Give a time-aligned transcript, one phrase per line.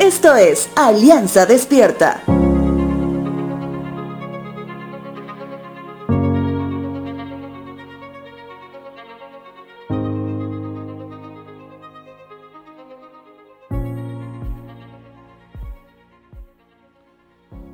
[0.00, 2.22] Esto es Alianza Despierta.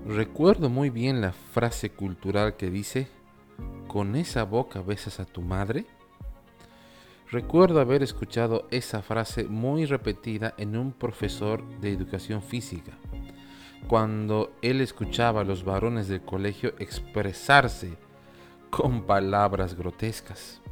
[0.05, 3.07] Recuerdo muy bien la frase cultural que dice,
[3.87, 5.87] ¿con esa boca besas a tu madre?
[7.29, 12.93] Recuerdo haber escuchado esa frase muy repetida en un profesor de educación física,
[13.89, 17.97] cuando él escuchaba a los varones del colegio expresarse
[18.71, 20.63] con palabras grotescas.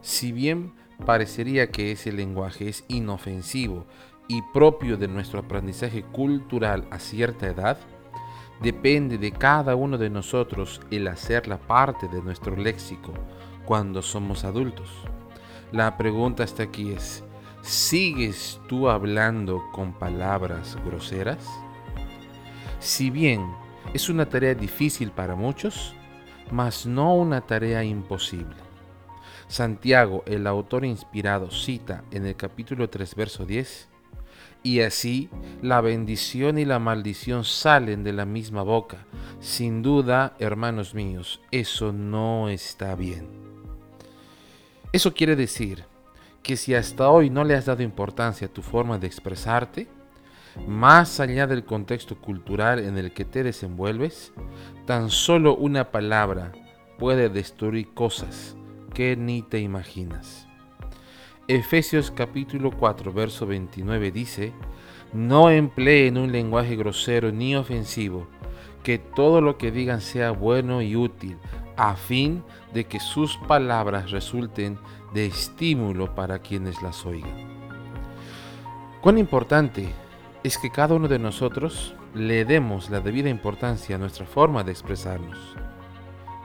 [0.00, 0.72] Si bien
[1.06, 3.86] parecería que ese lenguaje es inofensivo
[4.26, 7.78] y propio de nuestro aprendizaje cultural a cierta edad,
[8.60, 13.12] depende de cada uno de nosotros el hacerla parte de nuestro léxico
[13.64, 14.90] cuando somos adultos.
[15.72, 17.24] La pregunta hasta aquí es,
[17.62, 21.48] ¿sigues tú hablando con palabras groseras?
[22.78, 23.42] Si bien
[23.94, 25.94] es una tarea difícil para muchos,
[26.50, 28.56] mas no una tarea imposible.
[29.48, 33.88] Santiago, el autor inspirado, cita en el capítulo 3, verso 10,
[34.62, 35.30] y así
[35.62, 39.06] la bendición y la maldición salen de la misma boca.
[39.40, 43.41] Sin duda, hermanos míos, eso no está bien.
[44.92, 45.84] Eso quiere decir
[46.42, 49.88] que si hasta hoy no le has dado importancia a tu forma de expresarte,
[50.66, 54.34] más allá del contexto cultural en el que te desenvuelves,
[54.86, 56.52] tan solo una palabra
[56.98, 58.54] puede destruir cosas
[58.92, 60.46] que ni te imaginas.
[61.48, 64.52] Efesios capítulo 4, verso 29 dice,
[65.14, 68.28] no empleen un lenguaje grosero ni ofensivo,
[68.82, 71.38] que todo lo que digan sea bueno y útil
[71.82, 74.78] a fin de que sus palabras resulten
[75.12, 77.34] de estímulo para quienes las oigan.
[79.00, 79.92] Cuán importante
[80.44, 84.70] es que cada uno de nosotros le demos la debida importancia a nuestra forma de
[84.70, 85.56] expresarnos.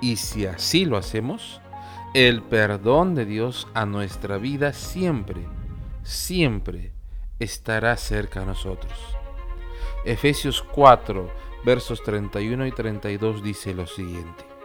[0.01, 1.61] Y si así lo hacemos,
[2.15, 5.47] el perdón de Dios a nuestra vida siempre,
[6.01, 6.93] siempre
[7.37, 8.97] estará cerca a nosotros.
[10.03, 11.29] Efesios 4,
[11.63, 14.56] versos 31 y 32 dice lo siguiente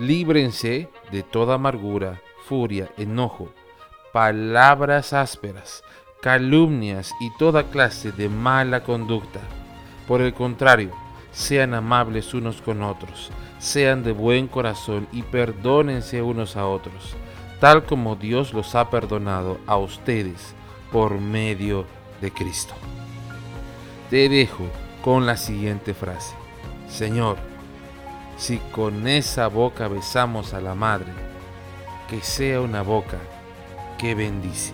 [0.00, 3.50] líbrense de toda amargura, furia, enojo,
[4.14, 5.84] palabras ásperas,
[6.22, 9.40] calumnias y toda clase de mala conducta.
[10.08, 10.92] Por el contrario,
[11.32, 17.14] sean amables unos con otros, sean de buen corazón y perdónense unos a otros,
[17.60, 20.54] tal como Dios los ha perdonado a ustedes
[20.90, 21.84] por medio
[22.22, 22.72] de Cristo.
[24.08, 24.64] Te dejo
[25.02, 26.34] con la siguiente frase.
[26.88, 27.49] Señor,
[28.40, 31.12] si con esa boca besamos a la madre,
[32.08, 33.18] que sea una boca
[33.98, 34.72] que bendice.